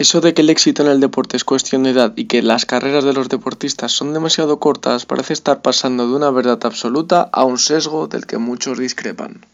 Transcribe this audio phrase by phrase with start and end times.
[0.00, 2.64] Eso de que el éxito en el deporte es cuestión de edad y que las
[2.64, 7.44] carreras de los deportistas son demasiado cortas parece estar pasando de una verdad absoluta a
[7.44, 9.44] un sesgo del que muchos discrepan.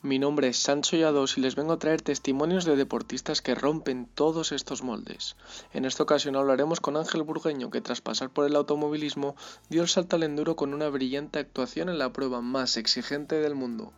[0.00, 4.06] Mi nombre es Sancho Yados y les vengo a traer testimonios de deportistas que rompen
[4.06, 5.36] todos estos moldes.
[5.74, 9.36] En esta ocasión hablaremos con Ángel Burgueño, que tras pasar por el automovilismo
[9.68, 13.54] dio el salto al enduro con una brillante actuación en la prueba más exigente del
[13.54, 13.92] mundo.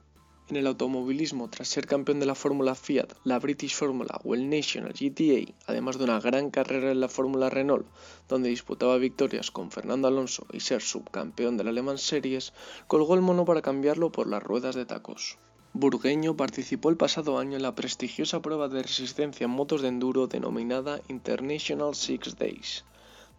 [0.50, 4.50] En el automovilismo, tras ser campeón de la Fórmula Fiat, la British Formula o el
[4.50, 7.86] National GTA, además de una gran carrera en la Fórmula Renault,
[8.28, 12.52] donde disputaba victorias con Fernando Alonso y ser subcampeón de la Le Mans Series,
[12.88, 15.38] colgó el mono para cambiarlo por las ruedas de tacos.
[15.72, 20.26] Burgueño participó el pasado año en la prestigiosa prueba de resistencia en motos de enduro
[20.26, 22.84] denominada International Six Days.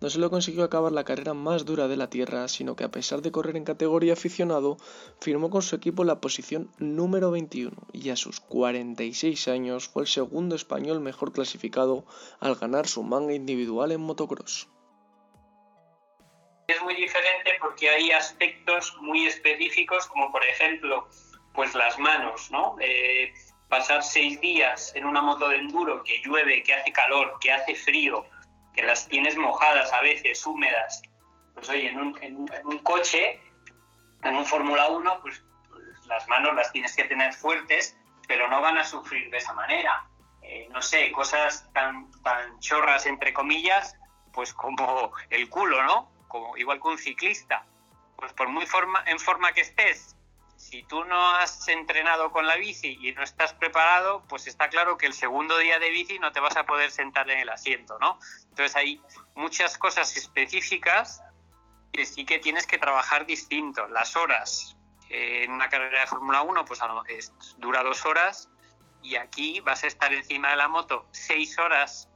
[0.01, 3.21] No solo consiguió acabar la carrera más dura de la Tierra, sino que a pesar
[3.21, 4.77] de correr en categoría aficionado,
[5.19, 10.07] firmó con su equipo la posición número 21 y a sus 46 años fue el
[10.07, 12.03] segundo español mejor clasificado
[12.39, 14.67] al ganar su manga individual en motocross.
[16.67, 21.07] Es muy diferente porque hay aspectos muy específicos como por ejemplo
[21.53, 22.75] pues las manos, ¿no?
[22.79, 23.31] Eh,
[23.69, 27.75] pasar seis días en una moto de enduro que llueve, que hace calor, que hace
[27.75, 28.25] frío,
[28.73, 31.01] que las tienes mojadas a veces, húmedas.
[31.53, 33.39] Pues oye, en un, coche,
[34.23, 37.97] en un Fórmula 1, pues, pues, las manos las tienes que tener fuertes,
[38.27, 40.05] pero no van a sufrir de esa manera.
[40.41, 43.95] Eh, no sé, cosas tan, tan chorras, entre comillas,
[44.33, 46.11] pues como el culo, ¿no?
[46.27, 47.65] Como, igual que un ciclista.
[48.15, 50.15] Pues por muy forma, en forma que estés,
[50.61, 54.95] si tú no has entrenado con la bici y no estás preparado, pues está claro
[54.95, 57.97] que el segundo día de bici no te vas a poder sentar en el asiento,
[57.99, 58.19] ¿no?
[58.49, 59.01] Entonces hay
[59.33, 61.23] muchas cosas específicas
[61.91, 63.87] que sí que tienes que trabajar distinto.
[63.87, 64.77] Las horas
[65.09, 66.79] eh, en una carrera de Fórmula 1 pues
[67.57, 68.47] dura dos horas
[69.01, 72.07] y aquí vas a estar encima de la moto seis horas,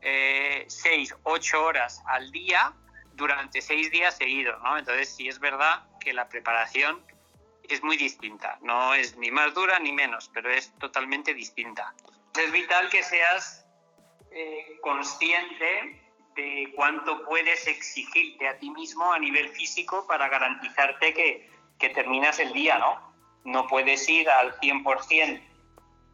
[0.00, 2.72] eh, seis, ocho horas al día
[3.12, 4.78] durante seis días seguidos, ¿no?
[4.78, 7.04] Entonces sí es verdad que la preparación
[7.74, 8.58] es muy distinta.
[8.62, 11.94] No es ni más dura ni menos, pero es totalmente distinta.
[12.38, 13.66] Es vital que seas
[14.30, 16.00] eh, consciente
[16.36, 22.38] de cuánto puedes exigirte a ti mismo a nivel físico para garantizarte que, que terminas
[22.38, 23.12] el día, ¿no?
[23.44, 25.42] No puedes ir al 100%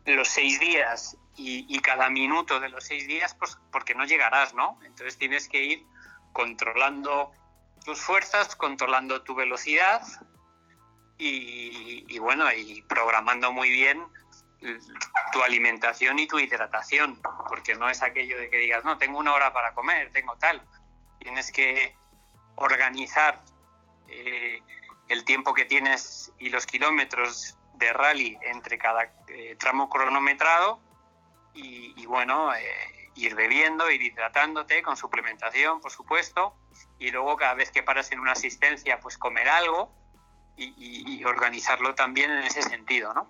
[0.07, 4.55] los seis días y, y, cada minuto de los seis días, pues porque no llegarás,
[4.55, 4.79] ¿no?
[4.85, 5.87] Entonces tienes que ir
[6.33, 7.33] controlando
[7.85, 10.03] tus fuerzas, controlando tu velocidad,
[11.19, 14.05] y, bueno, y programando muy bien
[15.33, 19.33] tu alimentación y tu hidratación, porque no es aquello de que digas, no, tengo una
[19.33, 20.63] hora para comer, tengo tal.
[21.19, 21.95] Tienes que
[22.57, 23.43] organizar
[24.09, 24.61] eh,
[25.09, 30.81] el tiempo que tienes y los kilómetros de rally entre cada eh, tramo cronometrado
[31.55, 36.55] y, bueno, eh, ir bebiendo, ir hidratándote con suplementación, por supuesto,
[36.99, 39.91] y luego cada vez que paras en una asistencia, pues comer algo
[40.57, 43.27] y, organizarlo también en ese sentido, ¿no?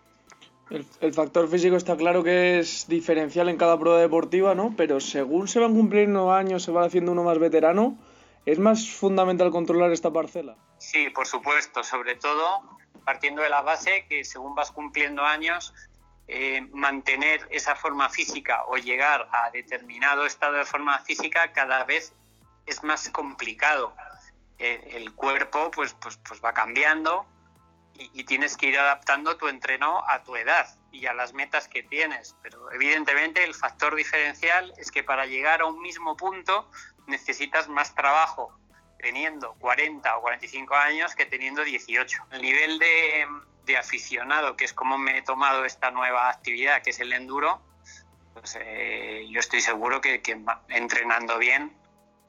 [0.68, 4.74] El, factor físico está claro que es diferencial en cada prueba deportiva, ¿no?
[4.76, 7.96] Pero según se van cumpliendo años, se va haciendo uno más veterano,
[8.44, 10.56] ¿es más fundamental controlar esta parcela?
[10.78, 12.62] Sí, por supuesto, sobre todo
[13.04, 15.72] partiendo de la base que según vas cumpliendo años,
[16.26, 22.12] eh, mantener esa forma física o llegar a determinado estado de forma física cada vez
[22.66, 23.94] es más complicado
[24.58, 27.26] el cuerpo pues, pues, pues va cambiando
[27.98, 31.82] y, tienes que ir adaptando tu entreno a tu edad y a las metas que
[31.82, 32.36] tienes.
[32.42, 36.70] Pero evidentemente el factor diferencial es que para llegar a un mismo punto
[37.06, 38.58] necesitas más trabajo
[38.98, 42.26] teniendo 40 o 45 años que teniendo 18.
[42.32, 47.00] El nivel de, aficionado, que es como me he tomado esta nueva actividad, que es
[47.00, 47.60] el enduro,
[48.34, 50.22] pues eh, yo estoy seguro que
[50.68, 51.74] entrenando bien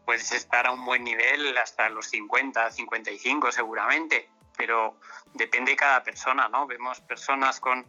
[0.07, 4.97] puedes estar a un buen nivel hasta los 50, 55 seguramente, pero
[5.34, 6.66] depende de cada persona, ¿no?
[6.66, 7.85] Vemos personas con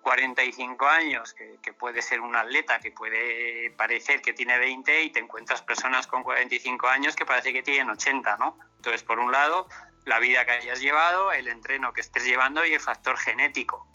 [0.00, 5.20] 45 años, que, puede ser un atleta, que puede parecer que tiene 20 y te
[5.20, 8.58] encuentras personas con 45 años que parece que tienen 80, ¿no?
[8.76, 9.68] Entonces, por un lado,
[10.06, 13.86] la vida que hayas llevado, el entreno que estés llevando y el factor genético.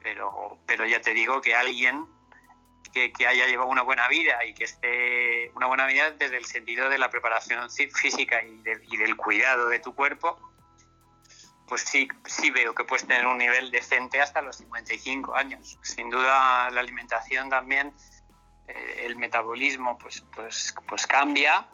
[0.00, 2.06] Pero, pero ya te digo que alguien
[2.92, 6.88] que, haya llevado una buena vida y que esté una buena vida desde el sentido
[6.88, 10.38] de la preparación física y, del cuidado de tu cuerpo,
[11.66, 15.78] pues sí, sí veo que puedes tener un nivel decente hasta los 55 años.
[15.82, 17.94] Sin duda la alimentación también,
[18.66, 21.68] eh, el metabolismo pues, pues, pues cambia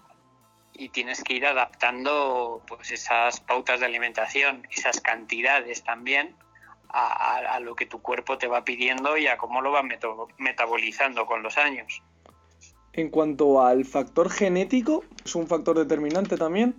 [0.74, 6.36] y tienes que ir adaptando pues esas pautas de alimentación, esas cantidades también
[6.88, 9.82] a, lo que tu cuerpo te va pidiendo y a cómo lo va
[10.38, 12.02] metabolizando con los años.
[12.92, 16.74] En cuanto al factor genético, ¿es un factor determinante también?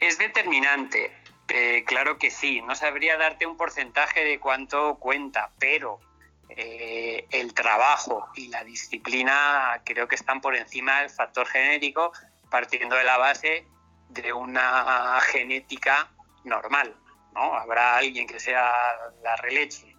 [0.00, 1.12] Es determinante,
[1.48, 2.62] eh, claro que sí.
[2.62, 6.00] No sabría darte un porcentaje de cuánto cuenta, pero
[6.48, 12.12] eh, el trabajo y la disciplina creo que están por encima del factor genético,
[12.50, 13.66] partiendo de la base
[14.08, 16.08] de una genética
[16.44, 16.94] normal.
[17.34, 17.54] ¿No?
[17.54, 18.72] Habrá alguien que sea
[19.22, 19.96] la releche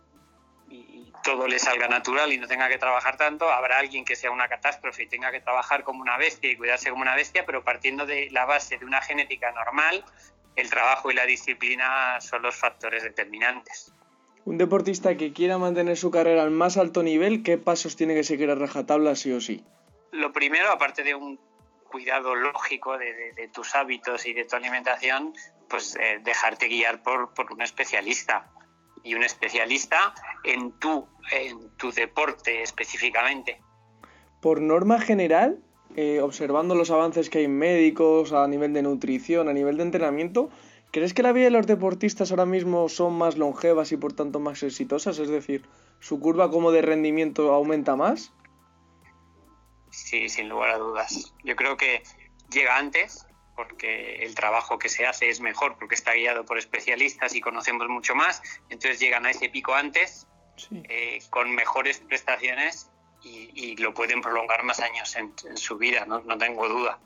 [0.70, 4.32] y todo le salga natural y no tenga que trabajar tanto, habrá alguien que sea
[4.32, 7.64] una catástrofe y tenga que trabajar como una bestia y cuidarse como una bestia, pero
[7.64, 10.04] partiendo de la base de una genética normal,
[10.56, 13.94] el trabajo y la disciplina son los factores determinantes.
[14.46, 18.24] Un deportista que quiera mantener su carrera al más alto nivel, ¿qué pasos tiene que
[18.24, 19.64] seguir a rajatabla sí o sí?
[20.12, 21.40] Lo primero, aparte de un
[21.90, 25.34] cuidado lógico de, tus hábitos y de tu alimentación,
[25.70, 28.52] pues eh, dejarte guiar por, un especialista
[29.04, 30.14] y un especialista
[30.44, 33.62] en tu, en tu deporte específicamente.
[34.42, 35.60] Por norma general,
[35.96, 39.84] eh, observando los avances que hay en médicos, a nivel de nutrición, a nivel de
[39.84, 40.50] entrenamiento,
[40.92, 44.40] ¿crees que la vida de los deportistas ahora mismo son más longevas y por tanto
[44.40, 45.20] más exitosas?
[45.20, 45.66] Es decir,
[46.00, 48.34] ¿su curva como de rendimiento aumenta más?
[49.92, 51.34] Sí, sin lugar a dudas.
[51.44, 52.04] Yo creo que
[52.52, 53.25] llega antes,
[53.56, 57.88] porque el trabajo que se hace es mejor, porque está guiado por especialistas y conocemos
[57.88, 60.28] mucho más, entonces llegan a ese pico antes,
[60.72, 62.90] eh, con mejores prestaciones
[63.24, 67.00] y, lo pueden prolongar más años en, su vida, no tengo duda.